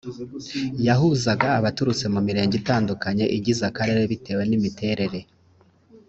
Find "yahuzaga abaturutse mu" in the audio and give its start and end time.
0.87-2.19